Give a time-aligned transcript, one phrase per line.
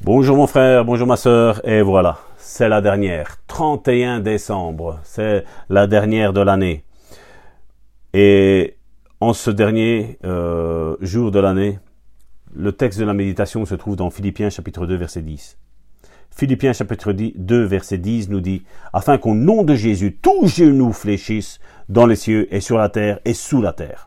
[0.00, 3.36] Bonjour mon frère, bonjour ma sœur, et voilà, c'est la dernière.
[3.48, 6.84] 31 décembre, c'est la dernière de l'année.
[8.14, 8.76] Et
[9.20, 11.80] en ce dernier euh, jour de l'année,
[12.54, 15.58] le texte de la méditation se trouve dans Philippiens chapitre 2 verset 10.
[16.30, 18.62] Philippiens chapitre 2 verset 10 nous dit,
[18.92, 21.58] afin qu'au nom de Jésus, tout genou fléchisse
[21.88, 24.06] dans les cieux et sur la terre et sous la terre.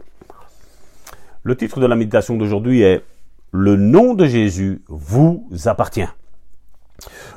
[1.43, 3.03] Le titre de la méditation d'aujourd'hui est
[3.53, 6.07] Le nom de Jésus vous appartient.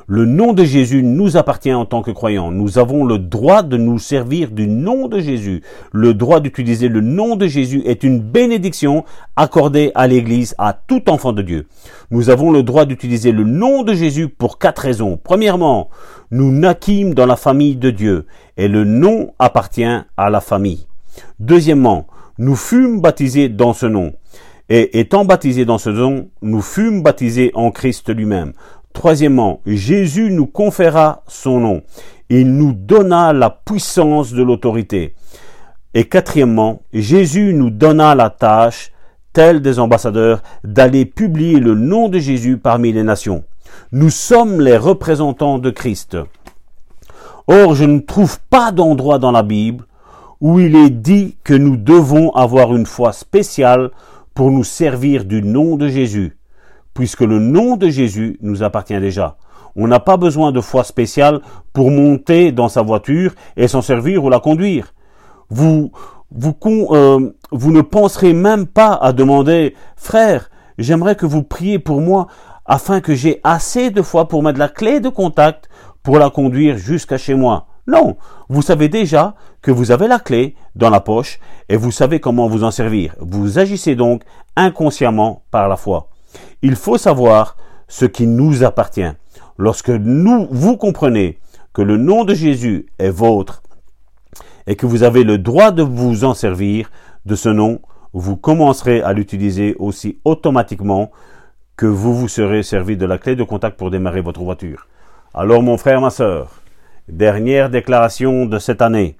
[0.07, 2.51] Le nom de Jésus nous appartient en tant que croyants.
[2.51, 5.61] Nous avons le droit de nous servir du nom de Jésus.
[5.91, 9.03] Le droit d'utiliser le nom de Jésus est une bénédiction
[9.35, 11.67] accordée à l'Église, à tout enfant de Dieu.
[12.11, 15.19] Nous avons le droit d'utiliser le nom de Jésus pour quatre raisons.
[15.21, 15.89] Premièrement,
[16.31, 20.87] nous naquîmes dans la famille de Dieu et le nom appartient à la famille.
[21.39, 22.07] Deuxièmement,
[22.37, 24.13] nous fûmes baptisés dans ce nom.
[24.69, 28.53] Et étant baptisés dans ce nom, nous fûmes baptisés en Christ lui-même.
[28.93, 31.83] Troisièmement, Jésus nous conféra son nom.
[32.29, 35.13] Il nous donna la puissance de l'autorité.
[35.93, 38.91] Et quatrièmement, Jésus nous donna la tâche,
[39.33, 43.43] telle des ambassadeurs, d'aller publier le nom de Jésus parmi les nations.
[43.91, 46.17] Nous sommes les représentants de Christ.
[47.47, 49.85] Or, je ne trouve pas d'endroit dans la Bible
[50.41, 53.91] où il est dit que nous devons avoir une foi spéciale
[54.35, 56.37] pour nous servir du nom de Jésus
[56.95, 59.37] puisque le nom de Jésus nous appartient déjà.
[59.75, 61.41] On n'a pas besoin de foi spéciale
[61.73, 64.93] pour monter dans sa voiture et s'en servir ou la conduire.
[65.49, 65.91] Vous,
[66.31, 66.55] vous,
[66.91, 72.27] euh, vous ne penserez même pas à demander, frère, j'aimerais que vous priez pour moi
[72.65, 75.69] afin que j'ai assez de foi pour mettre la clé de contact
[76.01, 77.67] pour la conduire jusqu'à chez moi.
[77.87, 78.17] Non,
[78.49, 82.47] vous savez déjà que vous avez la clé dans la poche et vous savez comment
[82.47, 83.15] vous en servir.
[83.19, 84.23] Vous agissez donc
[84.55, 86.09] inconsciemment par la foi.
[86.61, 89.11] Il faut savoir ce qui nous appartient.
[89.57, 91.39] Lorsque vous comprenez
[91.73, 93.61] que le nom de Jésus est vôtre
[94.65, 96.89] et que vous avez le droit de vous en servir
[97.25, 97.81] de ce nom,
[98.13, 101.11] vous commencerez à l'utiliser aussi automatiquement
[101.77, 104.87] que vous vous serez servi de la clé de contact pour démarrer votre voiture.
[105.33, 106.61] Alors mon frère, ma sœur,
[107.07, 109.15] dernière déclaration de cette année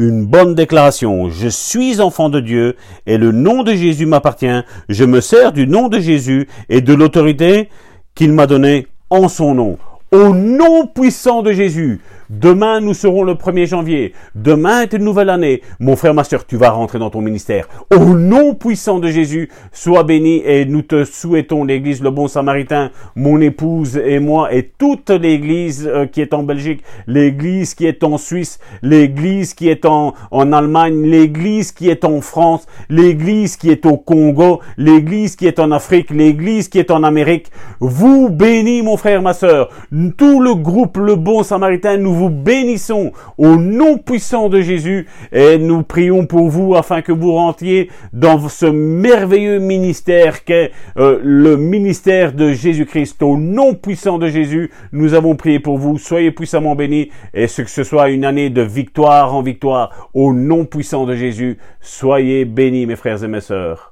[0.00, 1.28] une bonne déclaration.
[1.28, 2.76] Je suis enfant de Dieu
[3.06, 4.62] et le nom de Jésus m'appartient.
[4.88, 7.68] Je me sers du nom de Jésus et de l'autorité
[8.14, 9.78] qu'il m'a donnée en son nom.
[10.10, 14.12] Au nom puissant de Jésus, Demain, nous serons le 1er janvier.
[14.36, 15.62] Demain est une nouvelle année.
[15.80, 17.66] Mon frère, ma soeur, tu vas rentrer dans ton ministère.
[17.92, 22.92] Au nom puissant de Jésus, sois béni et nous te souhaitons l'église Le Bon Samaritain,
[23.16, 28.04] mon épouse et moi et toute l'église euh, qui est en Belgique, l'église qui est
[28.04, 33.70] en Suisse, l'église qui est en, en Allemagne, l'église qui est en France, l'église qui
[33.70, 37.50] est au Congo, l'église qui est en Afrique, l'église qui est en Amérique.
[37.80, 39.70] Vous bénis, mon frère, ma soeur.
[40.16, 45.56] Tout le groupe Le Bon Samaritain, nous vous bénissons au nom puissant de Jésus et
[45.56, 51.56] nous prions pour vous afin que vous rentriez dans ce merveilleux ministère qu'est euh, le
[51.56, 53.22] ministère de Jésus-Christ.
[53.22, 55.96] Au nom puissant de Jésus, nous avons prié pour vous.
[55.96, 60.10] Soyez puissamment bénis et que ce soit une année de victoire en victoire.
[60.12, 63.89] Au nom puissant de Jésus, soyez bénis mes frères et mes sœurs.